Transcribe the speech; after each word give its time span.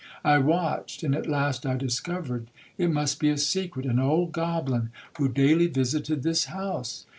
I 0.25 0.39
watched, 0.39 1.03
and 1.03 1.13
at 1.13 1.29
last 1.29 1.63
I 1.63 1.75
discovered—it 1.75 2.89
must 2.89 3.19
be 3.19 3.29
a 3.29 3.37
secret—an 3.37 3.99
old 3.99 4.31
goblin, 4.31 4.89
who 5.19 5.29
daily 5.29 5.67
visited 5.67 6.23
this 6.23 6.45
house. 6.45 7.05